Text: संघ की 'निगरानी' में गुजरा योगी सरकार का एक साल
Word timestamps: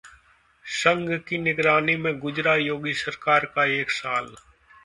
संघ 0.65 1.09
की 1.19 1.37
'निगरानी' 1.37 1.95
में 1.97 2.17
गुजरा 2.19 2.55
योगी 2.57 2.93
सरकार 2.95 3.45
का 3.55 3.65
एक 3.75 3.91
साल 3.93 4.35